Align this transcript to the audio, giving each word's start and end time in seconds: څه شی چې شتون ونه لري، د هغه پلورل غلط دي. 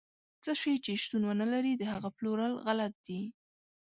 څه 0.43 0.51
شی 0.61 0.73
چې 0.83 0.91
شتون 1.03 1.21
ونه 1.25 1.45
لري، 1.53 1.73
د 1.77 1.83
هغه 1.93 2.09
پلورل 2.17 2.53
غلط 2.65 2.93
دي. 3.07 3.21